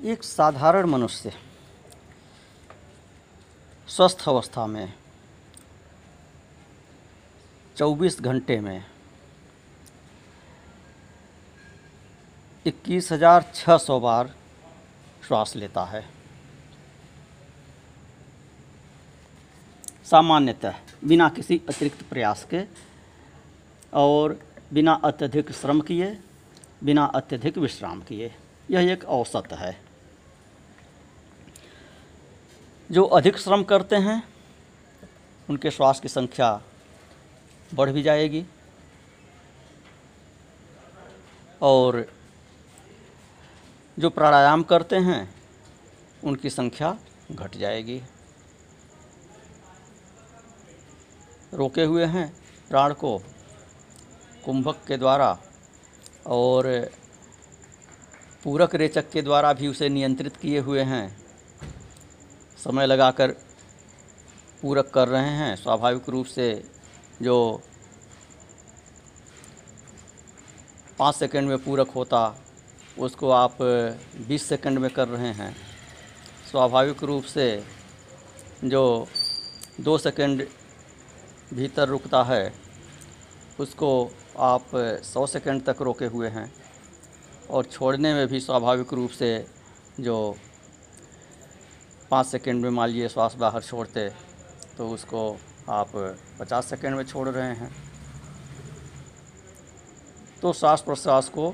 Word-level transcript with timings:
एक 0.00 0.22
साधारण 0.24 0.86
मनुष्य 0.86 1.30
स्वस्थ 3.88 4.22
अवस्था 4.28 4.66
में 4.66 4.92
24 7.76 8.20
घंटे 8.20 8.58
में, 8.60 8.84
इक्कीस 12.66 13.10
हज़ार 13.12 13.44
छः 13.54 13.76
सौ 13.76 13.98
बार 14.00 14.32
श्वास 15.26 15.54
लेता 15.56 15.84
है। 15.84 16.04
सामान्यतः 20.04 20.74
बिना 21.04 21.28
किसी 21.28 21.60
अतिरिक्त 21.68 22.02
प्रयास 22.10 22.46
के 22.50 22.62
और 23.94 24.38
बिना 24.72 24.92
अत्यधिक 25.04 25.52
श्रम 25.52 25.80
किए, 25.80 26.16
बिना 26.84 27.04
अत्यधिक 27.04 27.58
विश्राम 27.58 28.02
किए, 28.02 28.32
यह 28.70 28.92
एक 28.92 29.04
औसत 29.04 29.52
है। 29.52 29.76
जो 32.92 33.04
अधिक 33.04 33.38
श्रम 33.38 33.62
करते 33.64 33.96
हैं, 33.96 34.28
उनके 35.50 35.70
श्वास 35.70 36.00
की 36.00 36.08
संख्या 36.08 36.62
बढ़ 37.74 37.90
भी 37.90 38.02
जाएगी। 38.02 38.46
और 41.62 42.12
जो 43.98 44.10
प्राणायाम 44.10 44.62
करते 44.62 44.96
हैं, 44.96 45.34
उनकी 46.24 46.50
संख्या 46.50 46.98
घट 47.32 47.56
जाएगी। 47.56 48.02
रोके 51.54 51.84
हुए 51.84 52.04
हैं 52.04 52.36
प्राण 52.68 52.92
को 52.92 53.18
कुंभक 54.44 54.80
के 54.88 54.96
द्वारा 54.96 55.38
और 56.26 56.90
पूरक 58.44 58.74
रेचक 58.74 59.10
के 59.10 59.22
द्वारा 59.22 59.52
भी 59.52 59.68
उसे 59.68 59.88
नियंत्रित 59.88 60.36
किए 60.36 60.58
हुए 60.58 60.82
हैं। 60.82 61.17
समय 62.58 62.86
लगाकर 62.86 63.30
पूरक 64.62 64.90
कर 64.90 65.08
रहे 65.08 65.30
हैं, 65.30 65.56
स्वाभाविक 65.56 66.08
रूप 66.08 66.26
से 66.26 66.64
जो 67.22 67.60
पाँच 70.98 71.14
सेकंड 71.14 71.48
में 71.48 71.58
पूरक 71.58 71.90
होता, 71.90 72.36
उसको 72.98 73.30
आप 73.30 73.56
बीस 74.28 74.42
सेकंड 74.42 74.78
में 74.78 74.90
कर 74.90 75.08
रहे 75.08 75.32
हैं। 75.32 75.56
स्वाभाविक 76.50 77.02
रूप 77.02 77.24
से 77.24 77.64
जो 78.64 79.06
दो 79.80 79.98
सेकंड 79.98 80.46
भीतर 81.54 81.88
रुकता 81.88 82.22
है, 82.22 82.52
उसको 83.60 84.10
आप 84.38 84.66
सौ 85.04 85.26
सेकंड 85.26 85.64
तक 85.64 85.82
रोके 85.82 86.06
हुए 86.06 86.28
हैं। 86.28 86.52
और 87.50 87.64
छोड़ने 87.64 88.14
में 88.14 88.26
भी 88.26 88.40
स्वाभाविक 88.40 88.92
रूप 88.92 89.10
से 89.10 89.46
जो 90.00 90.36
पाँच 92.10 92.26
सेकेंड 92.26 92.62
में 92.62 92.70
मान 92.70 92.88
लीजिए 92.88 93.08
श्वास 93.08 93.34
बाहर 93.38 93.62
छोड़ते 93.62 94.08
तो 94.76 94.88
उसको 94.88 95.20
आप 95.70 95.90
पचास 96.40 96.66
सेकेंड 96.66 96.96
में 96.96 97.04
छोड़ 97.04 97.28
रहे 97.28 97.54
हैं। 97.54 97.70
तो 100.42 100.52
श्वास 100.52 100.80
प्रश्वास 100.80 101.28
को 101.28 101.52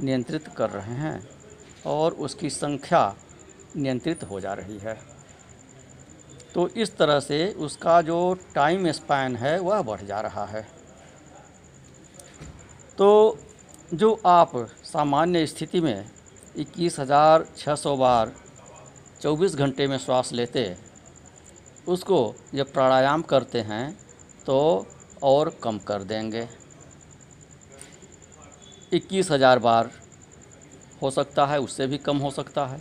नियंत्रित 0.00 0.48
कर 0.48 0.70
रहे 0.70 0.94
हैं 0.96 1.22
और 1.86 2.12
उसकी 2.20 2.50
संख्या 2.50 3.14
नियंत्रित 3.76 4.24
हो 4.24 4.40
जा 4.40 4.52
रही 4.52 4.78
है। 4.78 4.98
तो 6.54 6.68
इस 6.68 6.96
तरह 6.96 7.20
से 7.20 7.46
उसका 7.58 8.00
जो 8.02 8.18
टाइम 8.54 8.90
स्पैन 8.92 9.36
है, 9.36 9.58
वह 9.60 9.82
बढ़ 9.82 10.02
जा 10.02 10.20
रहा 10.20 10.44
है। 10.46 10.66
तो 12.98 13.38
जो 13.94 14.20
आप 14.26 14.52
सामान्य 14.84 15.46
स्थिति 15.46 15.80
में 15.80 16.10
इक्कीस 16.56 16.98
हज़ार 17.00 17.46
छः 17.56 17.74
सौ 17.74 17.96
बार 17.96 18.32
चौबीस 19.22 19.54
घंटे 19.56 19.86
में 19.86 19.96
श्वास 19.98 20.32
लेते 20.32 20.64
उसको 21.88 22.34
जब 22.54 22.72
प्राणायाम 22.72 23.22
करते 23.24 23.60
हैं 23.62 23.86
तो 24.46 24.86
और 25.22 25.50
कम 25.62 25.78
कर 25.78 26.02
देंगे। 26.04 26.46
इक्कीस 28.92 29.30
हज़ार 29.30 29.58
बार 29.58 29.90
हो 31.02 31.10
सकता 31.10 31.46
है, 31.46 31.58
उससे 31.60 31.86
भी 31.86 31.98
कम 31.98 32.18
हो 32.18 32.30
सकता 32.30 32.66
है। 32.66 32.80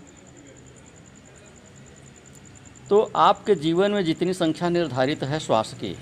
तो 2.89 2.99
आपके 3.17 3.55
जीवन 3.57 3.91
में 3.91 4.03
जितनी 4.05 4.33
संख्या 4.33 4.69
निर्धारित 4.69 5.23
है 5.23 5.39
श्वास 5.39 5.73
की, 5.73 5.95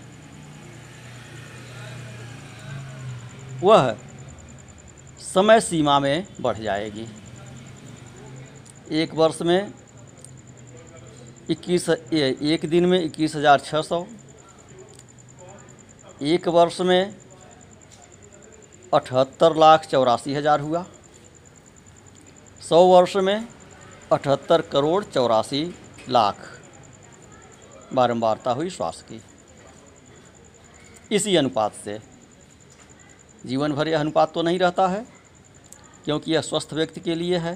वह 3.63 3.95
समय 5.23 5.61
सीमा 5.61 5.99
में 5.99 6.27
बढ़ 6.41 6.57
जाएगी। 6.59 7.07
एक 8.93 9.13
वर्ष 9.15 9.41
में 9.41 9.71
इक्कीस 11.49 11.89
एक 11.89 12.65
दिन 12.69 12.85
में 12.85 12.99
इक्कीस 12.99 13.35
हज़ार 13.35 13.59
छः 13.59 13.81
सौ। 13.81 14.05
एक 16.23 16.47
वर्ष 16.47 16.79
में 16.81 17.15
अठहत्तर 18.93 19.55
लाख 19.55 19.85
चौरासी 19.85 20.33
हज़ार 20.35 20.59
हुआ। 20.59 20.85
सौ 22.61 22.83
वर्ष 22.87 23.15
में 23.17 23.47
अठहत्तर 24.11 24.61
करोड़ 24.71 25.03
चौरासी 25.05 25.63
लाख। 26.09 26.47
बारंबारता 27.93 28.51
हुई 28.51 28.69
श्वास 28.69 29.03
की। 29.09 29.21
इसी 31.11 31.35
अनुपात 31.35 31.73
से 31.75 31.99
जीवन 33.43 33.73
भर 33.73 33.87
यह 33.87 33.99
अनुपात 33.99 34.33
तो 34.33 34.41
नहीं 34.41 34.59
रहता 34.59 34.87
है, 34.87 35.05
क्योंकि 36.05 36.31
यह 36.31 36.41
स्वस्थ 36.43 36.73
व्यक्ति 36.73 37.01
के 37.01 37.15
लिए 37.15 37.37
है। 37.37 37.55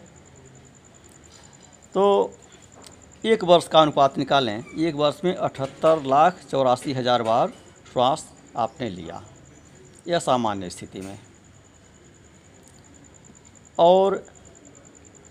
तो 1.94 2.34
एक 3.24 3.44
वर्ष 3.44 3.68
का 3.68 3.82
अनुपात 3.82 4.18
निकालें। 4.18 4.64
एक 4.78 4.96
वर्ष 4.96 5.20
में 5.24 5.36
अठहत्तर 5.36 6.02
लाख 6.04 6.40
चौरासी 6.50 6.94
हज़ार 6.94 7.22
बार 7.24 7.52
श्वास 7.92 8.26
आपने 8.58 8.90
लिया। 8.90 9.22
यह 10.08 10.20
सामान्य 10.20 10.70
स्थिति 10.70 11.02
में। 11.02 11.20
और 13.80 14.16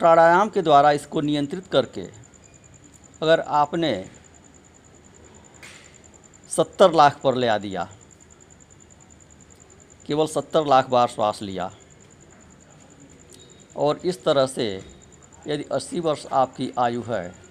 प्राणायाम 0.01 0.49
के 0.49 0.63
द्वारा 0.63 0.93
इसको 0.93 1.21
नियंत्रित 1.21 1.67
करके 1.67 2.07
अगर 3.23 3.41
आपने 3.41 3.93
सत्तर 6.51 6.93
लाख 6.93 7.21
पर 7.21 7.35
ले 7.35 7.49
आ 7.49 7.59
दिया, 7.59 7.89
केवल 10.07 10.27
सत्तर 10.29 10.67
लाख 10.67 10.89
बार 10.91 11.09
श्वास 11.09 11.43
लिया, 11.43 11.71
और 13.77 14.01
इस 14.05 14.25
तरह 14.25 14.47
से 14.47 14.73
यदि 15.47 15.65
अस्सी 15.73 16.01
वर्ष 16.01 16.27
आपकी 16.35 16.73
आयु 16.79 17.03
है 17.03 17.42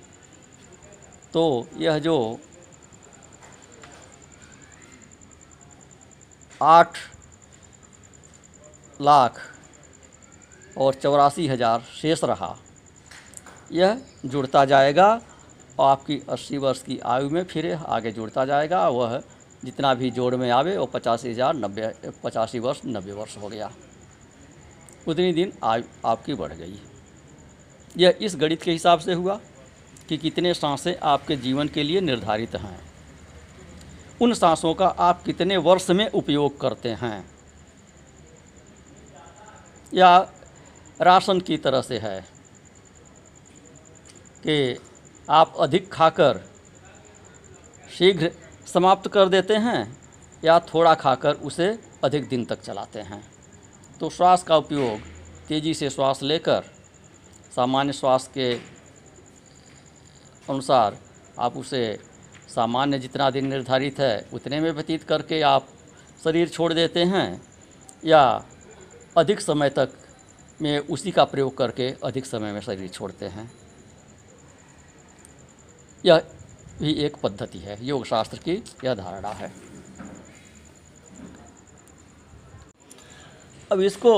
तो 1.34 1.68
यह 1.78 1.98
जो 2.00 2.40
आठ 6.62 6.98
लाख 9.00 9.40
और 10.78 10.94
चौरासी 10.94 11.48
हज़ार 11.48 11.82
शेष 11.94 12.24
रहा, 12.24 12.56
यह 13.72 14.02
जुड़ता 14.26 14.64
जाएगा 14.66 15.10
और 15.80 15.90
आपकी 15.90 16.22
अस्सी 16.30 16.58
वर्ष 16.58 16.82
की 16.84 17.00
आयु 17.06 17.30
में 17.30 17.44
फिर 17.44 17.74
आगे 17.76 18.12
जुड़ता 18.12 18.46
जाएगा, 18.46 18.88
वह 18.90 19.22
जितना 19.64 19.94
भी 19.94 20.12
जोड़ 20.12 20.36
में 20.36 20.50
आवे, 20.52 20.78
वो 20.78 20.86
पचासी 20.86 21.30
हज़ार 21.30 21.56
नब्बे, 21.56 21.94
पचासी 22.24 22.60
वर्ष, 22.60 22.82
नब्बे 22.86 23.12
वर्ष 23.12 23.38
हो 23.38 23.48
गया। 23.50 23.72
उतनी 25.08 25.34
दिन 25.34 25.54
आयु 25.64 25.84
आपकी 26.06 26.34
बढ़ 26.34 26.54
गई। 26.54 26.80
यह 27.96 28.18
इस 28.22 28.36
गणित 28.36 28.62
के 28.64 28.72
हिसाब 28.72 29.00
से 29.00 29.14
हुआ। 29.14 29.40
कि 30.12 30.18
कितने 30.18 30.54
साँसें 30.54 30.96
आपके 31.04 31.36
जीवन 31.36 31.68
के 31.68 31.84
लिए 31.84 32.02
निर्धारित 32.02 32.56
हैं। 32.56 32.80
उन 34.22 34.34
सांसों 34.34 34.74
का 34.74 34.88
आप 34.88 35.24
कितने 35.24 35.58
वर्ष 35.58 35.90
में 35.90 36.10
उपयोग 36.12 36.60
करते 36.60 36.90
हैं? 36.90 37.32
या 39.94 40.32
राशन 41.02 41.40
की 41.40 41.58
तरह 41.58 41.82
से 41.82 41.98
है 41.98 42.22
कि 44.48 44.80
आप 45.30 45.54
अधिक 45.60 45.92
खाकर 45.92 46.50
शीघ्र 47.98 48.32
समाप्त 48.74 49.08
कर 49.08 49.30
देते 49.30 49.56
हैं 49.56 49.98
या 50.46 50.60
थोड़ा 50.60 50.96
खाकर 50.96 51.34
उसे 51.34 51.80
अधिक 52.04 52.28
दिन 52.28 52.46
तक 52.46 52.62
चलाते 52.62 53.00
हैं? 53.00 53.32
तो 54.00 54.10
श्वास 54.10 54.44
का 54.44 54.58
उपयोग 54.58 55.00
तेज़ी 55.48 55.74
से 55.74 55.90
श्वास 55.90 56.24
लेकर 56.24 56.64
सामान्य 57.56 57.94
श्वास 57.94 58.28
के 58.28 58.81
अनुसार 60.52 60.98
आप 61.40 61.58
उसे 61.58 62.00
सामान्य 62.48 63.00
जितना 63.00 63.30
दिन 63.30 63.48
निर्धारित 63.48 64.00
है, 64.00 64.28
उतने 64.34 64.60
में 64.60 64.72
व्यतीत 64.72 65.04
करके 65.04 65.42
आप 65.42 65.68
शरीर 66.24 66.50
छोड़ 66.50 66.74
देते 66.74 67.04
हैं 67.06 67.42
या 68.06 68.24
अधिक 69.18 69.42
समय 69.42 69.70
तक 69.70 69.94
में 70.62 70.78
उसी 70.80 71.12
का 71.12 71.24
प्रयोग 71.24 71.58
करके 71.58 71.90
अधिक 72.04 72.26
समय 72.26 72.52
में 72.52 72.60
शरीर 72.62 72.88
छोड़ते 72.90 73.26
हैं। 73.26 73.52
यह 76.06 76.22
भी 76.80 76.94
एक 77.06 77.16
पद्धति 77.16 77.60
है 77.60 77.78
योग 77.86 78.06
शास्त्र 78.06 78.38
की 78.38 78.54
यह 78.86 78.94
धारणा 78.96 79.30
है। 79.32 79.52
अब 83.72 83.82
इसको 83.82 84.14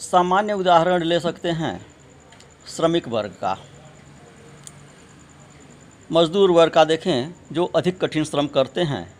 सामान्य 0.00 0.52
उदाहरण 0.52 1.02
ले 1.02 1.20
सकते 1.20 1.50
हैं, 1.50 1.86
श्रमिक 2.76 3.08
वर्ग 3.08 3.30
का। 3.30 3.56
मजदूर 6.12 6.50
वर्ग 6.50 6.72
का 6.72 6.84
देखें, 6.84 7.34
जो 7.52 7.64
अधिक 7.64 8.00
कठिन 8.00 8.24
श्रम 8.24 8.46
करते 8.46 8.80
हैं, 8.80 9.16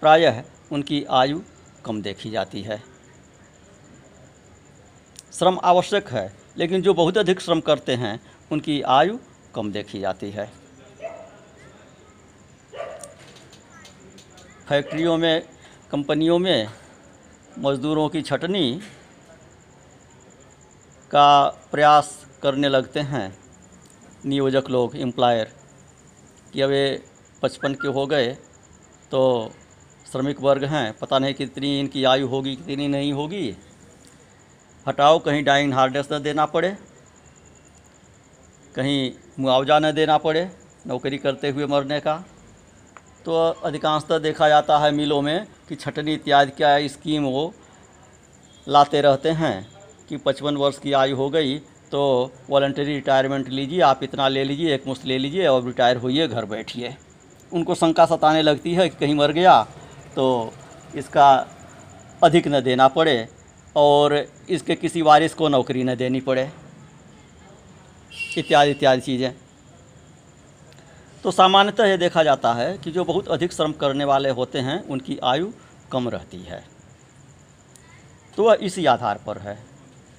प्रायः 0.00 0.42
उनकी 0.72 1.04
आयु 1.04 1.40
कम 1.84 2.02
देखी 2.02 2.30
जाती 2.30 2.62
है। 2.62 2.82
श्रम 5.32 5.58
आवश्यक 5.64 6.08
है, 6.08 6.36
लेकिन 6.56 6.82
जो 6.82 6.94
बहुत 6.94 7.18
अधिक 7.18 7.40
श्रम 7.40 7.60
करते 7.60 7.94
हैं, 7.94 8.20
उनकी 8.52 8.82
आयु 8.82 9.18
कम 9.54 9.72
देखी 9.72 10.00
जाती 10.00 10.30
है। 10.30 10.52
फैक्ट्रियों 14.68 15.16
में, 15.16 15.42
कंपनियों 15.90 16.38
में 16.38 16.68
मज़दूरों 17.58 18.08
की 18.08 18.22
छटनी 18.22 18.80
का 21.10 21.48
प्रयास 21.72 22.26
करने 22.42 22.68
लगते 22.68 23.00
हैं। 23.00 23.38
नियोजक 24.24 24.70
लोग, 24.70 24.96
एम्प्लॉयर 24.96 25.59
कि 26.54 26.60
अब 26.60 26.72
ये 26.72 27.02
पचपन 27.42 27.74
के 27.74 27.88
हो 27.88 28.06
गए 28.06 28.28
तो 29.10 29.20
श्रमिक 30.06 30.40
वर्ग 30.40 30.64
हैं, 30.64 30.92
पता 30.98 31.18
नहीं 31.18 31.34
कितनी 31.34 31.78
इनकी 31.80 32.04
आयु 32.04 32.26
होगी, 32.28 32.54
कितनी 32.56 32.88
नहीं 32.88 33.12
होगी। 33.12 33.56
हटाओ, 34.86 35.18
कहीं 35.18 35.42
डाइंग 35.44 35.74
हार्डेस 35.74 36.08
न 36.12 36.22
देना 36.22 36.46
पड़े, 36.46 36.76
कहीं 38.74 39.12
मुआवजा 39.40 39.78
न 39.78 39.92
देना 39.92 40.18
पड़े 40.18 40.50
नौकरी 40.86 41.18
करते 41.18 41.50
हुए 41.50 41.66
मरने 41.66 42.00
का। 42.00 42.16
तो 43.24 43.32
अधिकांशतः 43.64 44.18
देखा 44.18 44.48
जाता 44.48 44.78
है 44.78 44.90
मिलों 44.92 45.20
में 45.22 45.46
कि 45.68 45.74
छटनी 45.76 46.14
इत्यादि 46.14 46.50
क्या 46.50 46.76
स्कीम 46.88 47.24
वो 47.24 47.52
लाते 48.66 49.00
रहते 49.00 49.30
हैं 49.36 49.66
कि 50.08 50.16
पचपन 50.16 50.56
वर्ष 50.56 50.78
की 50.78 50.92
आयु 50.92 51.16
हो 51.16 51.28
गई 51.30 51.58
तो 51.92 52.30
वॉल्टरी 52.50 52.84
रिटायरमेंट 52.86 53.48
लीजिए, 53.48 53.80
आप 53.82 54.02
इतना 54.02 54.28
ले 54.28 54.44
लीजिए, 54.44 54.74
एक 54.74 54.86
मुश्त 54.86 55.04
ले 55.06 55.18
लीजिए 55.18 55.46
और 55.46 55.64
रिटायर 55.64 55.96
होइए, 55.96 56.26
घर 56.28 56.44
बैठिए। 56.46 56.94
उनको 57.52 57.74
शंका 57.74 58.04
सताने 58.06 58.42
लगती 58.42 58.74
है 58.74 58.88
कि 58.88 58.96
कहीं 58.96 59.14
मर 59.14 59.32
गया 59.32 59.62
तो 60.16 60.52
इसका 60.96 61.28
अधिक 62.22 62.48
न 62.48 62.60
देना 62.60 62.86
पड़े 62.88 63.28
और 63.76 64.14
इसके 64.50 64.74
किसी 64.74 65.02
वारिस 65.02 65.34
को 65.34 65.48
नौकरी 65.48 65.82
न 65.84 65.94
देनी 65.94 66.20
पड़े। 66.20 66.48
इत्यादि 68.38 68.70
इत्यादि 68.70 69.00
चीज़ें। 69.00 69.32
तो 71.24 71.30
सामान्यतः 71.30 71.84
ये 71.84 71.96
देखा 71.96 72.22
जाता 72.22 72.52
है 72.54 72.76
कि 72.78 72.90
जो 72.90 73.04
बहुत 73.04 73.28
अधिक 73.28 73.52
श्रम 73.52 73.72
करने 73.72 74.04
वाले 74.04 74.30
होते 74.30 74.58
हैं, 74.58 74.82
उनकी 74.84 75.18
आयु 75.24 75.50
कम 75.92 76.08
रहती 76.08 76.42
है। 76.42 76.62
तो 78.38 78.44
वह 78.44 78.58
इसी 78.62 78.86
आधार 78.86 79.20
पर 79.26 79.38
है। 79.38 79.58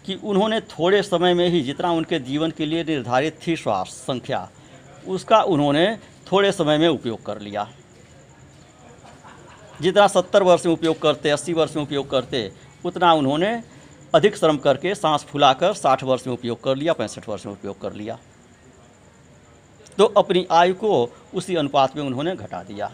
कि 0.06 0.16
उन्होंने 0.16 0.60
थोड़े 0.62 1.02
समय 1.04 1.34
में 1.34 1.48
ही 1.50 1.62
जितना 1.62 1.92
उनके 1.92 2.20
जीवन 2.20 2.52
के 2.52 2.66
लिए 2.66 2.84
निर्धारित 2.84 3.40
थी 3.48 3.56
श्वास 3.56 3.88
संख्या, 4.08 4.50
उसका 5.08 5.42
उन्होंने 5.44 5.96
थोड़े 6.32 6.52
समय 6.52 6.78
में 6.78 6.88
उपयोग 6.88 7.26
कर 7.26 7.40
लिया। 7.40 7.68
जितना 9.82 10.08
सत्तर 10.08 10.44
वर्ष 10.44 10.66
में 10.66 10.74
उपयोग 10.74 11.02
करते, 11.02 11.30
अस्सी 11.30 11.54
वर्ष 11.54 11.76
में 11.76 11.84
उपयोग 11.84 12.10
करते, 12.10 12.52
उतना 12.86 13.14
उन्होंने 13.14 13.62
अधिक 14.14 14.36
श्रम 14.38 14.58
करके 14.58 14.94
सांस 14.96 15.24
फुलाकर 15.24 15.74
साठ 15.74 16.04
वर्ष 16.04 16.28
में 16.28 16.34
उपयोग 16.34 16.64
कर 16.64 16.76
लिया, 16.76 16.94
पैंसठ 16.94 17.28
वर्ष 17.30 17.46
में 17.46 17.54
उपयोग 17.54 17.80
कर 17.82 17.94
लिया। 17.94 18.18
तो 19.98 20.06
अपनी 20.06 20.46
आयु 20.52 20.74
को 20.74 21.10
उसी 21.34 21.56
अनुपात 21.56 21.96
में 21.96 22.04
उन्होंने 22.04 22.36
घटा 22.36 22.64
दिया। 22.64 22.92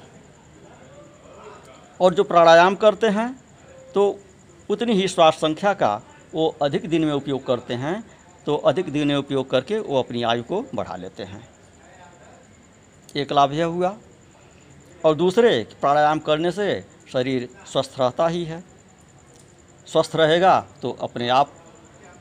और 2.00 2.14
जो 2.14 2.24
प्राणायाम 2.24 2.76
करते 2.76 3.08
हैं 3.10 3.32
तो 3.96 4.20
उतनी 4.70 4.94
ही 4.94 5.08
श्वास 5.08 5.34
संख्या 5.34 5.74
का 5.74 6.02
वो 6.34 6.48
अधिक 6.62 6.90
दिन 6.90 7.06
में 7.06 7.14
उपयोग 7.14 7.46
करते 7.46 7.74
हैं 7.74 8.04
तो 8.46 8.56
अधिक 8.66 8.90
दिन 8.90 9.08
में 9.08 9.16
उपयोग 9.16 9.50
करके 9.50 9.80
वो 9.80 10.00
अपनी 10.00 10.24
आयु 10.24 10.44
को 10.44 10.64
बढ़ा 10.76 10.96
लेते 10.96 11.24
हैं। 11.24 11.48
एक 13.16 13.32
लाभ 13.32 13.54
यह 13.54 13.66
हुआ। 13.66 13.98
और 15.06 15.16
दूसरे, 15.16 15.68
प्राणायाम 15.82 16.20
करने 16.20 16.52
से 16.52 16.86
शरीर 17.12 17.48
स्वस्थ 17.66 17.96
रहता 18.00 18.28
ही 18.28 18.44
है। 18.46 18.64
स्वस्थ 19.88 20.16
रहेगा 20.16 20.60
तो 20.82 20.92
अपने 21.02 21.30
आप 21.30 21.52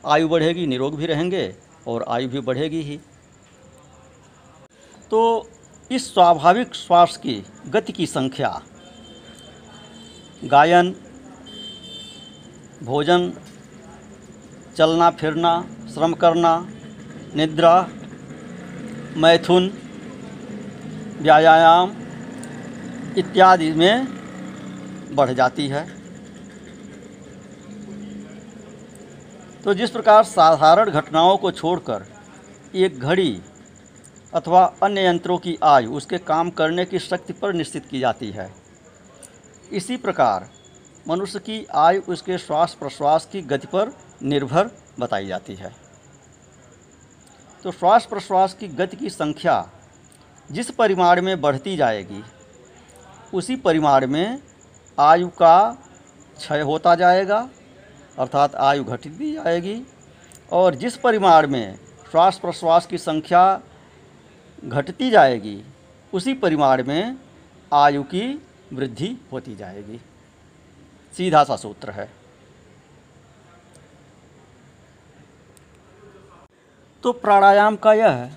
आयु 0.06 0.28
बढ़ेगी, 0.28 0.66
निरोग 0.66 0.96
भी 0.96 1.06
रहेंगे 1.06 1.54
और 1.86 2.04
आयु 2.08 2.28
भी 2.28 2.40
बढ़ेगी 2.40 2.82
ही। 2.82 3.00
तो 5.10 5.50
इस 5.90 6.12
स्वाभाविक 6.14 6.74
श्वास 6.74 7.16
की 7.16 7.42
गति 7.66 7.92
की 7.92 8.06
संख्या, 8.06 8.60
गायन, 10.44 10.94
भोजन 12.82 13.32
चलना, 14.76 15.10
फिरना, 15.10 15.60
श्रम 15.94 16.12
करना, 16.14 16.54
निद्रा, 17.36 17.88
मैथुन, 19.16 19.72
व्यायाम 21.20 21.92
इत्यादि 23.18 23.72
में 23.72 24.06
बढ़ 25.14 25.30
जाती 25.32 25.66
है। 25.68 25.86
तो 29.64 29.74
जिस 29.74 29.90
प्रकार 29.90 30.22
साधारण 30.24 30.90
घटनाओं 30.90 31.36
को 31.36 31.50
छोड़कर 31.52 32.06
एक 32.76 32.98
घड़ी 33.00 33.40
अथवा 34.34 34.64
अन्य 34.82 35.06
यंत्रों 35.06 35.38
की 35.38 35.58
आयु 35.64 35.92
उसके 35.92 36.18
काम 36.20 36.50
करने 36.50 36.84
की 36.84 36.98
शक्ति 36.98 37.32
पर 37.32 37.52
निश्चित 37.52 37.86
की 37.86 38.00
जाती 38.00 38.30
है, 38.30 38.50
इसी 39.72 39.96
प्रकार 39.96 40.48
मनुष्य 41.06 41.38
की 41.38 41.64
आयु 41.76 42.00
उसके 42.08 42.38
श्वास 42.38 42.76
प्रश्वास 42.80 43.28
की 43.32 43.42
गति 43.44 43.66
पर 43.66 43.92
निर्भर 44.22 44.70
बताई 45.00 45.26
जाती 45.26 45.54
है। 45.54 45.74
तो 47.62 47.72
श्वास 47.72 48.06
प्रश्वास 48.06 48.54
की 48.54 48.68
गति 48.68 48.96
की 48.96 49.10
संख्या 49.10 49.70
जिस 50.52 50.70
परिमाण 50.70 51.22
में 51.22 51.40
बढ़ती 51.40 51.76
जाएगी, 51.76 52.24
उसी 53.34 53.56
परिमाण 53.56 54.06
में 54.06 54.42
आयु 54.98 55.28
का 55.28 55.70
क्षय 56.36 56.60
होता 56.60 56.94
जाएगा, 56.94 57.48
अर्थात 58.18 58.54
आयु 58.54 58.84
घटती 58.84 59.32
जाएगी, 59.32 59.82
और 60.52 60.74
जिस 60.74 60.96
परिमाण 60.96 61.46
में 61.46 61.78
श्वास 62.10 62.38
प्रश्वास 62.38 62.86
की 62.86 62.98
संख्या 62.98 63.60
घटती 64.64 65.10
जाएगी, 65.10 65.64
उसी 66.14 66.34
परिमाण 66.34 66.84
में 66.84 67.16
आयु 67.72 68.02
की 68.02 68.42
वृद्धि 68.72 69.16
होती 69.32 69.56
जाएगी। 69.56 70.00
सीधा 71.16 71.44
सा 71.44 71.56
सूत्र 71.56 71.90
है। 71.90 72.25
तो 77.06 77.12
प्राणायाम 77.12 77.76
का 77.76 77.92
यह 77.92 78.30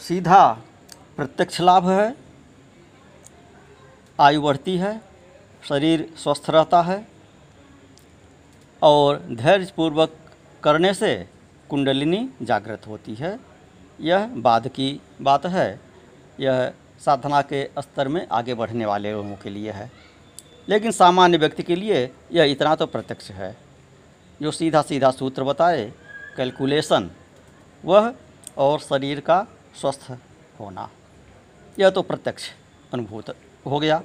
सीधा 0.00 0.40
प्रत्यक्ष 1.16 1.60
लाभ 1.60 1.88
है, 1.88 2.14
आयु 4.20 4.42
बढ़ती 4.42 4.76
है, 4.76 5.00
शरीर 5.68 6.14
स्वस्थ 6.16 6.50
रहता 6.50 6.82
है 6.82 7.08
और 8.82 9.16
धैर्यपूर्वक 9.30 10.16
करने 10.62 10.94
से 10.94 11.28
कुंडलिनी 11.68 12.30
जागृत 12.42 12.86
होती 12.86 13.14
है। 13.14 13.40
यह 14.00 14.26
बाद 14.26 14.68
की 14.68 15.00
बात 15.22 15.46
है। 15.46 15.80
यह 16.40 16.72
साधना 17.04 17.42
के 17.42 17.64
स्तर 17.78 18.08
में 18.08 18.28
आगे 18.32 18.54
बढ़ने 18.54 18.86
वाले 18.86 19.12
लोगों 19.12 19.36
के 19.36 19.50
लिए 19.50 19.70
है। 19.70 19.90
लेकिन 20.68 20.90
सामान्य 20.90 21.38
व्यक्ति 21.38 21.62
के 21.62 21.76
लिए 21.76 22.14
यह 22.32 22.44
इतना 22.44 22.74
तो 22.76 22.86
प्रत्यक्ष 22.86 23.30
है। 23.30 23.56
जो 24.42 24.50
सीधा 24.50 24.82
सीधा 24.82 25.10
सूत्र 25.10 25.44
बताए, 25.44 25.92
कैलकुलेशन 26.36 27.10
वह 27.84 28.14
और 28.56 28.78
शरीर 28.78 29.20
का 29.20 29.46
स्वस्थ 29.80 30.16
होना। 30.60 30.90
यह 31.78 31.90
तो 31.90 32.02
प्रत्यक्ष 32.02 32.50
अनुभूत 32.92 33.36
हो 33.66 33.80
गया। 33.80 34.02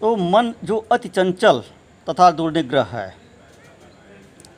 तो 0.00 0.16
मन 0.16 0.54
जो 0.64 0.78
अति 0.92 1.08
चंचल 1.08 1.60
तथा 2.08 2.30
दुर्निग्रह 2.30 2.82
है, 2.82 3.16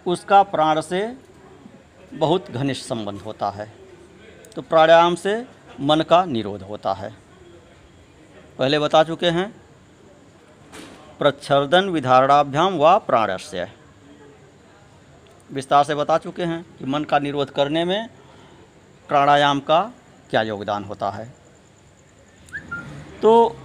उसका 0.06 0.42
प्राण 0.42 0.80
से 0.80 1.16
बहुत 2.12 2.50
घनिष्ठ 2.50 2.86
संबंध 2.86 3.20
होता 3.20 3.50
है। 3.50 3.72
तो 4.56 4.62
प्राणायाम 4.62 5.14
से 5.14 5.46
मन 5.80 6.00
का 6.00 6.24
निरोध 6.24 6.62
होता 6.62 6.92
है। 6.92 7.14
पहले 8.58 8.78
बता 8.78 9.04
चुके 9.04 9.26
हैं, 9.26 9.62
प्रच्छर्दन 11.18 11.88
विधारणाभ्याम 11.88 12.78
व 12.78 12.98
प्राणस्य। 12.98 13.68
विस्तार 15.52 15.84
से 15.84 15.94
बता 15.94 16.18
चुके 16.18 16.42
हैं 16.42 16.62
कि 16.78 16.84
मन 16.84 17.04
का 17.04 17.18
निरोध 17.18 17.50
करने 17.50 17.84
में 17.84 18.08
प्राणायाम 19.08 19.60
का 19.60 19.80
क्या 20.30 20.42
योगदान 20.42 20.84
होता 20.84 21.10
है। 21.10 21.24
तो 23.22 23.56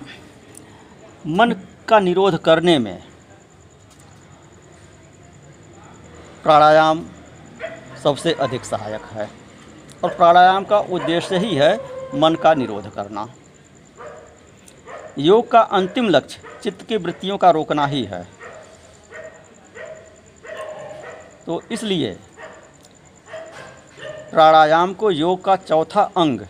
मन 1.28 1.56
का 1.88 2.00
निरोध 2.00 2.38
करने 2.38 2.78
में 2.80 3.04
प्राणायाम 6.44 7.06
सबसे 8.04 8.34
अधिक 8.34 8.66
सहायक 8.66 9.02
है 9.02 9.30
और 10.04 10.10
प्राणायाम 10.10 10.64
का 10.64 10.80
उद्देश्य 10.80 11.38
ही 11.38 11.56
है 11.56 11.76
मन 12.16 12.36
का 12.36 12.54
निरोध 12.54 12.94
करना। 12.94 13.28
योग 15.18 15.52
का 15.52 15.60
अंतिम 15.60 16.10
लक्ष्य 16.10 16.42
चित्त 16.64 16.82
की 16.82 16.98
वृत्तियों 16.98 17.38
का 17.38 17.50
रोकना 17.50 17.86
ही 17.86 18.04
है। 18.04 18.37
तो 21.48 21.62
इसलिए 21.72 22.14
प्राणायाम 24.32 24.94
को 24.94 25.12
योग 25.12 25.44
का 25.44 25.56
चौथा 25.56 26.02
अंग 26.18 26.42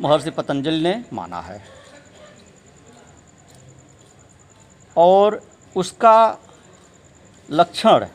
महर्षि 0.00 0.30
पतंजलि 0.30 0.82
ने 0.82 1.04
माना 1.12 1.40
है। 1.40 1.62
और 4.96 5.40
उसका 5.76 6.38
लक्षण, 7.48 8.06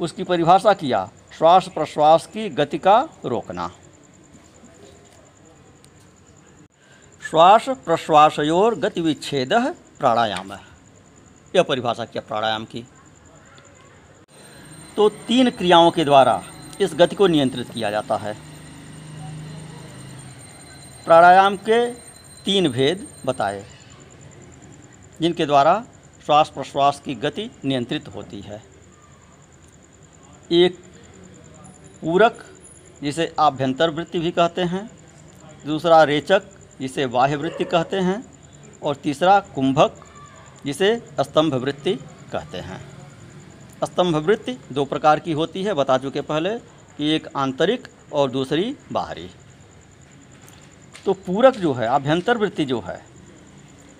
उसकी 0.00 0.24
परिभाषा 0.24 0.72
किया, 0.72 1.08
श्वास 1.38 1.68
प्रश्वास 1.68 2.26
की 2.26 2.48
गति 2.50 2.78
का 2.78 2.98
रोकना। 3.24 3.68
श्वास 7.20 7.68
प्रश्वासयोर 7.84 8.74
गति 8.74 9.00
विच्छेद 9.00 9.52
प्राणायाम। 9.98 10.52
यह 11.54 11.62
परिभाषा 11.62 12.04
किया 12.04 12.22
प्राणायाम 12.28 12.64
की। 12.64 12.84
तो 15.00 15.08
तीन 15.08 15.50
क्रियाओं 15.50 15.90
के 15.90 16.04
द्वारा 16.04 16.42
इस 16.80 16.94
गति 16.94 17.16
को 17.16 17.26
नियंत्रित 17.26 17.70
किया 17.70 17.90
जाता 17.90 18.16
है। 18.16 18.34
प्राणायाम 21.04 21.56
के 21.56 21.90
तीन 22.44 22.68
भेद 22.68 23.06
बताए, 23.26 23.64
जिनके 25.20 25.46
द्वारा 25.46 25.84
श्वास 26.26 26.48
प्रश्वास 26.48 27.00
की 27.04 27.14
गति 27.14 27.50
नियंत्रित 27.64 28.08
होती 28.08 28.40
है। 28.40 28.62
एक, 30.52 30.78
पूरक, 32.00 32.46
जिसे 33.02 33.34
आभ्यंतर 33.40 33.90
वृत्ति 33.90 34.18
भी 34.18 34.30
कहते 34.30 34.62
हैं। 34.62 34.90
दूसरा, 35.66 36.04
रेचक, 36.04 36.42
जिसे 36.80 37.06
बाह्य 37.06 37.36
वृत्ति 37.36 37.64
कहते 37.64 37.96
हैं। 37.96 38.24
और 38.82 38.96
तीसरा, 38.96 39.40
कुंभक, 39.40 40.00
जिसे 40.66 40.96
स्तंभ 41.20 41.54
वृत्ति 41.54 41.94
कहते 42.32 42.58
हैं। 42.58 42.99
स्तंभ 43.84 44.16
वृत्ति 44.16 44.56
दो 44.72 44.84
प्रकार 44.84 45.20
की 45.20 45.32
होती 45.32 45.62
है। 45.64 45.74
बता 45.74 45.98
चुके 45.98 46.20
पहले 46.20 46.58
कि 46.98 47.10
एक 47.10 47.28
आंतरिक 47.36 47.88
और 48.12 48.30
दूसरी 48.30 48.76
बाहरी। 48.92 49.28
तो 51.04 51.12
पूरक 51.16 51.56
जो 51.56 51.72
है, 51.72 51.86
आभ्यंतर 51.86 52.38
वृत्ति 52.38 52.64
जो 52.64 52.80
है, 52.80 53.00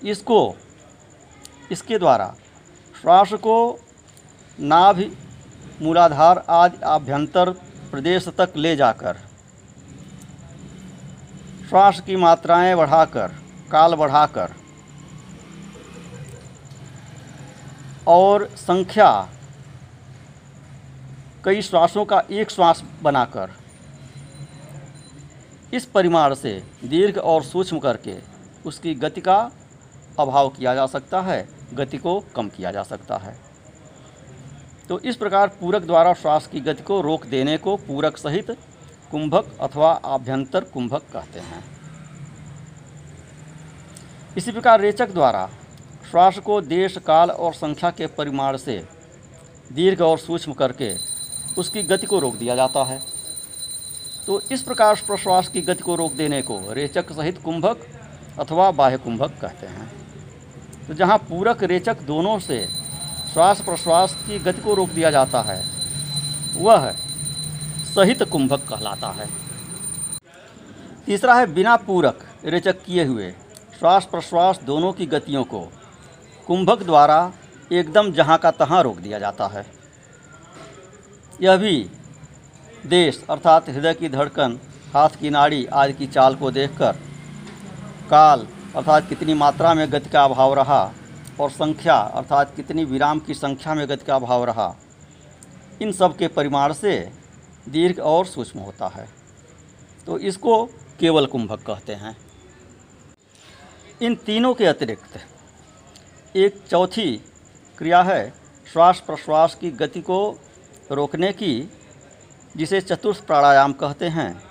इसको, 0.05 0.57
इसके 1.73 1.99
द्वारा 1.99 2.35
श्वास 2.95 3.33
को 3.35 3.81
नाभि, 4.59 5.11
मूलाधार 5.83 6.45
आदि 6.51 6.79
आभ्यंतर 6.85 7.51
प्रदेश 7.91 8.29
तक 8.29 8.53
ले 8.57 8.75
जाकर, 8.77 9.17
श्वास 11.69 12.01
की 12.01 12.17
मात्राएँ 12.17 12.75
बढ़ाकर, 12.77 13.35
काल 13.71 13.95
बढ़ाकर 13.95 14.55
और 18.07 18.49
संख्या 18.59 19.11
कई 21.45 21.63
श्वासों 21.63 22.05
का 22.05 22.23
एक 22.31 22.51
श्वास 22.51 22.83
बनाकर 23.03 23.53
इस 25.75 25.85
परिमाण 25.85 26.35
से 26.35 26.53
दीर्घ 26.85 27.19
और 27.19 27.43
सूक्ष्म 27.43 27.79
करके 27.79 28.17
उसकी 28.67 28.95
गति 28.95 29.21
का 29.21 29.39
अभाव 30.19 30.49
किया 30.49 30.75
जा 30.75 30.87
सकता 30.87 31.21
है, 31.21 31.49
गति 31.75 31.99
को 31.99 32.19
कम 32.37 32.49
किया 32.49 32.71
जा 32.73 32.83
सकता 32.83 33.17
है। 33.17 33.37
तो 34.89 34.99
इस 35.01 35.17
प्रकार 35.17 35.49
पूरक 35.61 35.83
द्वारा 35.83 36.13
श्वास 36.15 36.47
की 36.47 36.61
गति 36.61 36.83
को 36.83 37.01
रोक 37.01 37.27
देने 37.27 37.57
को 37.59 37.77
पूरक 37.79 38.17
सहित 38.17 38.51
कुंभक 39.11 39.57
अथवा 39.61 39.93
आभ्यंतर 39.93 40.65
कुंभक 40.65 41.03
कहते 41.13 41.41
हैं। 41.41 41.65
इसी 44.37 44.53
प्रकार 44.53 44.81
रेचक 44.81 45.11
द्वारा 45.11 45.49
श्वास 46.11 46.39
को 46.39 46.61
देश, 46.61 46.99
काल 46.99 47.31
और 47.31 47.55
संख्या 47.55 47.91
के 47.91 48.07
परिमाण 48.09 48.57
से 48.57 48.85
दीर्घ 49.73 50.01
और 50.03 50.19
सूक्ष्म 50.19 50.53
करके 50.53 50.95
उसकी 51.59 51.83
गति 51.83 52.07
को 52.07 52.19
रोक 52.19 52.35
दिया 52.37 52.55
जाता 52.55 52.85
है। 52.85 53.01
तो 54.27 54.41
इस 54.53 54.63
प्रकार 54.63 55.03
प्रश्वास 55.07 55.49
की 55.49 55.61
गति 55.61 55.83
को 55.83 55.95
रोक 55.97 56.13
देने 56.13 56.41
को 56.43 56.61
रेचक 56.73 57.13
सहित 57.13 57.39
कुंभक 57.39 57.87
अथवा 58.39 58.71
बाह्य 58.71 58.97
कुंभक 58.97 59.39
कहते 59.41 59.67
हैं। 59.67 59.91
तो 60.87 60.95
जहाँ 60.95 61.19
पूरक, 61.19 61.63
रेचक 61.63 62.03
दोनों 62.03 62.39
से 62.39 62.67
श्वास 63.33 63.61
प्रश्वास 63.61 64.15
की 64.27 64.39
गति 64.39 64.63
को 64.63 64.75
रोक 64.75 64.89
दिया 64.89 65.11
जाता 65.11 65.43
है, 65.43 65.65
वह 66.57 66.91
सहित 67.95 68.23
कुंभक 68.23 68.67
कहलाता 68.69 69.11
है। 69.11 69.29
तीसरा 71.07 71.35
है 71.35 71.47
बिना 71.47 71.77
पूरक, 71.77 72.19
रेचक 72.45 72.83
किए 72.83 73.05
हुए 73.05 73.31
श्वास 73.79 74.05
प्रश्वास 74.05 74.61
दोनों 74.63 74.93
की 74.93 75.07
गतियों 75.07 75.45
को 75.45 75.61
कुंभक 76.47 76.83
द्वारा 76.83 77.33
एकदम 77.73 78.13
जहाँ 78.13 78.39
का 78.39 78.51
तहाँ 78.51 78.83
रोक 78.83 78.99
दिया 78.99 79.19
जाता 79.19 79.47
है। 79.47 79.65
यह 81.41 81.57
भी 81.57 81.77
देश 82.87 83.23
अर्थात 83.31 83.69
हृदय 83.69 83.95
की 83.95 84.09
धड़कन, 84.09 84.59
हाथ 84.95 85.09
की 85.21 85.31
नाड़ी 85.31 85.65
आदि 85.67 85.93
की 85.93 86.07
चाल 86.07 86.35
को 86.35 86.51
देखकर 86.51 86.97
काल 88.11 88.47
अर्थात 88.77 89.09
कितनी 89.09 89.35
मात्रा 89.35 89.73
में 89.75 89.91
गति 89.93 90.11
का 90.11 90.25
अभाव 90.25 90.55
रहा 90.55 90.83
और 91.41 91.51
संख्या 91.51 91.95
अर्थात 91.95 92.55
कितनी 92.57 92.85
विराम 92.85 93.19
की 93.19 93.35
संख्या 93.35 93.75
में 93.75 93.89
गति 93.89 94.05
का 94.05 94.15
अभाव 94.17 94.45
रहा, 94.45 94.75
इन 95.83 95.93
सब 95.93 96.17
के 96.17 96.29
परिमाण 96.29 96.73
से 96.73 96.99
दीर्घ 97.69 97.99
और 98.01 98.27
सूक्ष्म 98.27 98.61
होता 98.61 98.89
है। 98.89 99.09
तो 100.07 100.19
इसको 100.19 100.65
केवल 101.01 101.27
कुंभक 101.27 101.63
कहते 101.63 101.95
हैं। 101.95 102.17
इन 104.01 104.15
तीनों 104.17 104.55
के 104.55 104.67
अतिरिक्त 104.67 105.19
एक 106.37 106.63
चौथी 106.71 107.11
क्रिया 107.79 108.03
है 108.03 108.33
श्वास 108.67 109.03
प्रश्वास 109.07 109.55
की 109.55 109.71
गति 109.73 110.01
को 110.01 110.21
रोकने 110.91 111.33
की, 111.33 111.71
जिसे 112.57 112.81
चतुर्थ 112.81 113.27
प्राणायाम 113.27 113.73
कहते 113.73 114.07
हैं, 114.09 114.43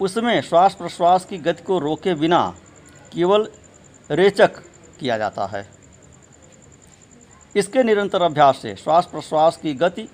उसमें 0.00 0.40
श्वास 0.40 0.74
प्रश्वास 0.74 1.24
की 1.24 1.38
गति 1.38 1.62
को 1.62 1.78
रोके 1.78 2.14
बिना 2.14 2.54
केवल 3.12 3.48
रेचक 4.10 4.58
किया 5.00 5.18
जाता 5.18 5.46
है। 5.46 5.68
इसके 7.56 7.82
निरंतर 7.82 8.22
अभ्यास 8.22 8.58
से 8.58 8.74
श्वास 8.76 9.06
प्रश्वास 9.06 9.56
की 9.56 9.74
गति 9.74 10.08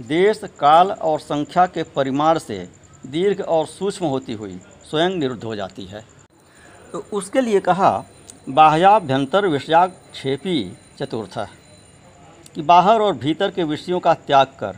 देश, 0.00 0.40
काल 0.60 0.90
और 0.90 1.20
संख्या 1.20 1.66
के 1.66 1.82
परिमाण 1.82 2.38
से 2.38 2.68
दीर्घ 3.06 3.40
और 3.40 3.66
सूक्ष्म 3.66 4.06
होती 4.06 4.32
हुई 4.32 4.60
स्वयं 4.90 5.10
निरुद्ध 5.10 5.44
हो 5.44 5.56
जाती 5.56 5.84
है। 5.84 6.04
तो 6.92 7.06
उसके 7.12 7.40
लिए 7.40 7.60
कहा, 7.60 8.04
बाह्याभ्यंतर 8.48 9.46
विषयाक्षेपी 9.46 10.76
चतुर्थ। 10.98 11.38
कि 12.56 12.62
बाहर 12.62 13.00
और 13.00 13.16
भीतर 13.16 13.50
के 13.50 13.64
विषयों 13.64 13.98
का 14.00 14.12
त्याग 14.16 14.46
कर 14.60 14.76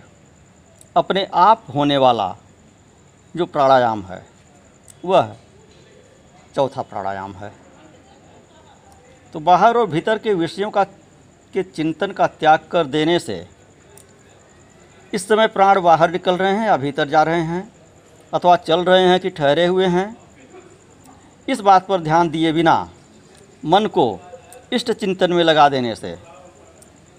अपने 0.96 1.26
आप 1.34 1.64
होने 1.74 1.96
वाला 1.96 2.34
जो 3.34 3.46
प्राणायाम 3.46 4.02
है, 4.02 4.20
वह 5.04 5.34
चौथा 6.54 6.82
प्राणायाम 6.82 7.32
है। 7.32 7.52
तो 9.34 9.40
बाहर 9.40 9.76
और 9.76 9.86
भीतर 9.86 10.18
के 10.18 10.34
विषयों 10.34 10.70
का, 10.70 10.84
के 10.84 11.62
चिंतन 11.62 12.12
का 12.12 12.26
त्याग 12.26 12.66
कर 12.70 12.86
देने 12.86 13.18
से 13.18 13.46
इस 15.12 15.28
समय 15.28 15.46
प्राण 15.46 15.80
बाहर 15.80 16.10
निकल 16.10 16.36
रहे 16.36 16.52
हैं 16.52 16.66
या 16.66 16.76
भीतर 16.76 17.08
जा 17.08 17.22
रहे 17.22 17.42
हैं, 17.42 17.70
अथवा 18.32 18.56
चल 18.56 18.84
रहे 18.84 19.04
हैं 19.08 19.20
कि 19.20 19.30
ठहरे 19.30 19.66
हुए 19.66 19.86
हैं, 19.86 20.16
इस 21.48 21.60
बात 21.60 21.86
पर 21.86 22.00
ध्यान 22.00 22.30
दिए 22.30 22.52
बिना 22.52 22.90
मन 23.64 23.86
को 23.86 24.18
इष्ट 24.72 24.92
चिंतन 24.92 25.32
में 25.32 25.44
लगा 25.44 25.68
देने 25.68 25.94
से 25.94 26.16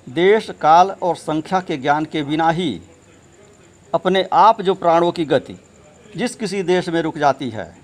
देश, 0.09 0.49
काल 0.51 0.91
और 0.91 1.15
संख्या 1.15 1.59
के 1.59 1.77
ज्ञान 1.77 2.05
के 2.05 2.23
बिना 2.23 2.49
ही 2.49 2.81
अपने 3.93 4.27
आप 4.33 4.61
जो 4.61 4.73
प्राणों 4.73 5.11
की 5.11 5.25
गति 5.25 5.57
जिस 6.17 6.35
किसी 6.35 6.61
देश 6.63 6.89
में 6.89 7.01
रुक 7.01 7.17
जाती 7.17 7.49
है, 7.49 7.77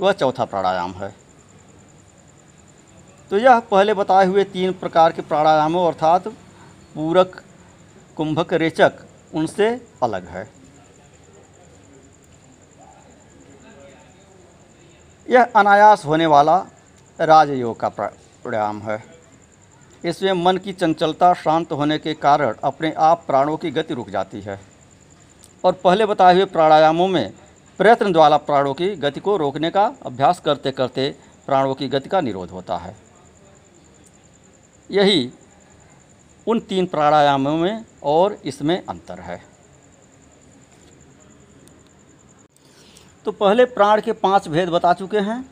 वह 0.00 0.12
चौथा 0.12 0.44
प्राणायाम 0.44 0.92
है। 0.92 1.14
तो 3.30 3.38
यह 3.38 3.58
पहले 3.60 3.94
बताए 3.94 4.26
हुए 4.26 4.44
तीन 4.44 4.72
प्रकार 4.72 5.12
के 5.12 5.22
प्राणायामों 5.22 5.86
अर्थात 5.86 6.28
पूरक, 6.94 7.42
कुंभक, 8.16 8.52
रेचक, 8.52 8.92
उनसे 9.34 9.68
अलग 10.02 10.28
है। 10.28 10.48
यह 15.30 15.42
अनायास 15.56 16.04
होने 16.04 16.26
वाला 16.26 16.56
राजयोग 17.20 17.80
का 17.80 17.88
प्राणायाम 17.88 18.82
है। 18.82 19.13
इसमें 20.04 20.32
मन 20.32 20.56
की 20.56 20.72
चंचलता 20.72 21.32
शांत 21.34 21.72
होने 21.72 21.98
के 21.98 22.14
कारण 22.14 22.54
अपने 22.64 22.92
आप 22.92 23.24
प्राणों 23.26 23.56
की 23.56 23.70
गति 23.70 23.94
रुक 23.94 24.10
जाती 24.10 24.40
है। 24.40 24.60
और 25.64 25.72
पहले 25.72 26.06
बताए 26.06 26.34
हुए 26.34 26.44
प्राणायामों 26.44 27.08
में 27.08 27.32
प्रयत्न 27.80 28.12
द्वारा 28.12 28.36
प्राणों 28.36 28.74
की 28.74 28.94
गति 28.96 29.20
को 29.20 29.36
रोकने 29.36 29.70
का 29.70 29.84
अभ्यास 30.06 30.40
करते 30.40 30.70
करते 30.70 31.14
प्राणों 31.46 31.74
की 31.74 31.88
गति 31.88 32.08
का 32.08 32.20
निरोध 32.20 32.50
होता 32.50 32.76
है। 32.76 32.96
यही 34.90 35.30
उन 36.46 36.60
तीन 36.60 36.86
प्राणायामों 36.86 37.56
में 37.56 37.84
और 38.02 38.38
इसमें 38.44 38.76
अंतर 38.86 39.20
है। 39.20 39.42
तो 43.26 43.32
पहले 43.32 43.64
प्राण 43.64 44.00
के 44.00 44.12
पाँच 44.12 44.48
भेद 44.48 44.68
बता 44.68 44.92
चुके 44.92 45.18
हैं। 45.18 45.42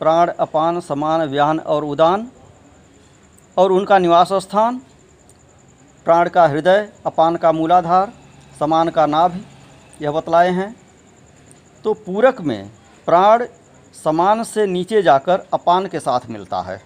प्राण, 0.00 0.28
अपान, 0.28 0.80
समान 0.80 1.28
व्यान 1.28 1.58
और 1.58 1.84
उदान। 1.84 2.30
और 3.58 3.72
उनका 3.72 3.98
निवास 3.98 4.32
स्थान, 4.32 4.80
प्राण 6.04 6.28
का 6.28 6.46
हृदय, 6.46 6.88
अपान 7.06 7.36
का 7.36 7.52
मूलाधार, 7.52 8.12
समान 8.58 8.88
का 8.88 9.06
नाभि, 9.06 9.44
यह 10.02 10.10
बतलाए 10.10 10.50
हैं। 10.50 10.74
तो 11.84 11.94
पूरक 11.94 12.40
में 12.40 12.70
प्राण 13.06 13.46
समान 14.04 14.44
से 14.44 14.66
नीचे 14.66 15.02
जाकर 15.02 15.42
अपान 15.52 15.86
के 15.86 16.00
साथ 16.00 16.20
मिलता 16.30 16.60
है। 16.60 16.82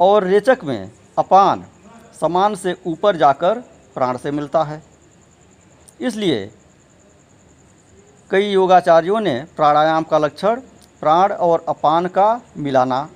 और 0.00 0.24
रेचक 0.24 0.58
में 0.64 0.90
अपान 1.18 1.64
समान 2.20 2.54
से 2.54 2.76
ऊपर 2.86 3.16
जाकर 3.16 3.58
प्राण 3.94 4.16
से 4.16 4.30
मिलता 4.30 4.62
है। 4.62 4.82
इसलिए 6.00 6.50
कई 8.30 8.50
योगाचार्यों 8.50 9.20
ने 9.20 9.44
प्राणायाम 9.56 10.02
का 10.02 10.18
लक्षण 10.18 10.60
प्राण 11.02 11.32
और 11.32 11.64
अपान 11.68 12.06
का 12.08 12.28
मिलाना 12.56 13.08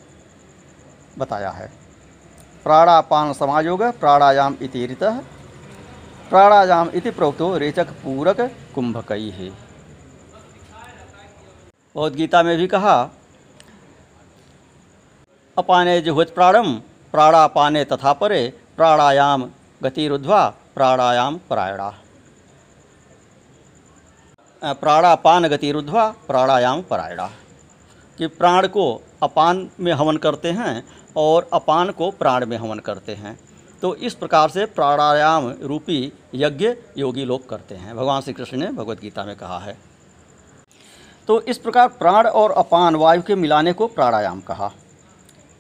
बताया 1.19 1.51
है। 1.51 1.67
प्राणापान 2.65 3.33
समायोग 3.33 3.83
प्राणायाम 4.01 4.55
इति 4.63 4.87
ऋतः। 4.87 5.19
प्राणायाम 6.31 6.91
इति 6.95 7.11
प्रोक्तो 7.11 7.57
रेचक 7.59 7.91
पूरक 8.03 8.41
कुंभकई 8.75 9.29
है 9.31 9.49
भगवद 11.95 12.15
गीता 12.15 12.43
में 12.43 12.57
भी 12.59 12.67
कहा, 12.67 12.97
अपाने 15.57 16.01
जुहुत 16.01 16.35
प्राणम 16.35 16.73
प्राणापाने 17.15 17.85
तथा 17.85 18.13
परे 18.13 18.43
प्राणायाम 18.77 19.45
गतिरुद्ध्वा 19.83 20.43
प्राणायाम 20.75 21.39
परायणा। 21.51 21.89
प्राणापान 24.75 25.47
गतिरुद्ध्वा 25.47 26.09
प्राणायाम 26.27 26.83
परायणा। 26.83 27.29
कि 28.19 28.27
प्राण 28.27 28.67
को 28.67 29.03
अपान 29.23 29.71
में 29.81 29.93
हवन 29.93 30.17
करते 30.17 30.51
हैं 30.51 30.85
और 31.17 31.49
अपान 31.53 31.91
को 31.91 32.11
प्राण 32.11 32.47
में 32.47 32.57
हवन 32.59 32.79
करते 32.79 33.15
हैं। 33.15 33.39
तो 33.83 33.95
इस 33.95 34.15
प्रकार 34.15 34.49
से 34.49 34.67
प्राणायाम 34.67 35.55
रूपी 35.63 36.13
यज्ञ 36.35 36.75
योगी 36.99 37.25
लोग 37.25 37.49
करते 37.49 37.75
हैं। 37.75 37.97
भगवान 37.97 38.21
श्री 38.21 38.33
कृष्ण 38.33 38.57
ने 38.57 38.67
भगवत 38.67 39.01
गीता 39.01 39.25
में 39.25 39.37
कहा 39.37 39.59
है। 39.59 39.79
तो 41.29 41.41
इस 41.41 41.59
प्रकार 41.59 41.89
प्राण 41.89 42.27
और 42.27 42.51
अपान 42.51 42.97
वायु 42.97 43.23
के 43.23 43.35
मिलाने 43.35 43.73
को 43.73 43.87
प्राणायाम 43.87 44.41
कहा। 44.41 44.73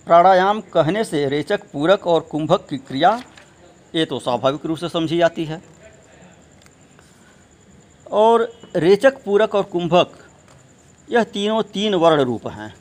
प्राणायाम 0.07 0.61
कहने 0.61 1.05
से 1.05 1.29
रेचक, 1.29 1.61
पूरक 1.73 2.07
और 2.07 2.21
कुंभक 2.21 2.67
की 2.69 2.79
क्रिया, 2.79 3.23
ये 3.95 4.05
तो 4.05 4.19
स्वाभाविक 4.19 4.67
रूप 4.67 4.79
से 4.79 4.89
समझी 4.89 5.19
जाती 5.19 5.45
है। 5.45 5.63
और 8.11 8.53
रेचक, 8.77 9.25
पूरक 9.25 9.55
और 9.55 9.63
कुंभक 9.63 10.13
यह 11.11 11.25
तीनों 11.25 11.63
तीन 11.63 11.95
वर्ण 11.95 12.21
रूप 12.21 12.47
हैं, 12.47 12.75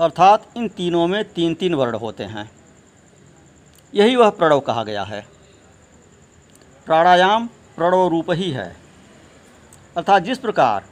अर्थात 0.00 0.46
इन 0.56 0.68
तीनों 0.68 1.06
में 1.06 1.24
तीन 1.24 1.54
तीन 1.54 1.74
वर्ण 1.74 1.94
होते 1.94 2.24
हैं। 2.24 2.50
यही 3.94 4.16
वह 4.16 4.30
प्रणव 4.30 4.60
कहा 4.60 4.84
गया 4.84 5.02
है। 5.02 5.26
प्राणायाम 6.86 7.46
प्रणव 7.46 8.08
रूप 8.08 8.30
ही 8.30 8.50
है। 8.50 8.76
अर्थात 9.96 10.22
जिस 10.22 10.38
प्रकार 10.38 10.84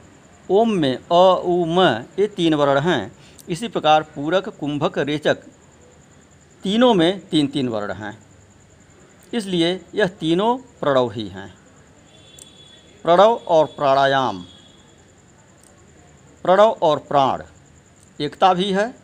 ओम 0.49 0.71
में 0.71 0.95
अ, 0.95 1.41
उ, 1.45 1.65
म, 1.65 1.79
ये 2.19 2.27
तीन 2.27 2.53
वर्ण 2.53 2.79
हैं, 2.79 3.11
इसी 3.49 3.67
प्रकार 3.67 4.03
पूरक, 4.03 4.49
कुंभक, 4.49 4.97
रेचक 4.97 5.37
तीनों 6.63 6.93
में 6.93 7.19
तीन 7.27 7.47
तीन 7.47 7.69
वर्ण 7.69 7.93
हैं। 7.93 8.17
इसलिए 9.33 9.85
यह 9.95 10.07
तीनों 10.07 10.57
प्रणव 10.57 11.11
ही 11.11 11.27
हैं। 11.27 11.53
प्रणव 13.03 13.33
और 13.47 13.65
प्राणायाम। 13.65 14.45
प्रणव 16.45 16.77
और 16.81 16.97
प्राण। 16.99 17.41
एकता 18.19 18.53
भी 18.53 18.71
है, 18.71 18.95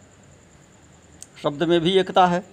शब्द 1.44 1.64
में 1.64 1.80
भी 1.82 1.92
एकता 1.92 2.26
है। 2.28 2.44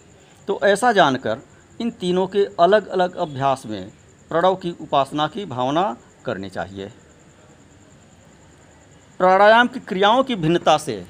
तो 0.49 0.59
ऐसा 0.63 0.93
जानकर 0.93 1.39
इन 1.81 1.91
तीनों 1.91 2.27
के 2.27 2.45
अलग 2.61 2.87
अलग 2.87 3.17
अभ्यास 3.17 3.67
में 3.67 3.91
प्रणव 4.29 4.55
की 4.57 4.75
उपासना 4.81 5.27
की 5.27 5.45
भावना 5.45 5.97
करनी 6.25 6.51
चाहिए। 6.51 6.87
प्राणायाम 9.19 9.69
की 9.69 9.81
क्रियाओं 9.81 10.23
की 10.25 10.37
भिन्नता 10.37 10.79
से 10.79 11.07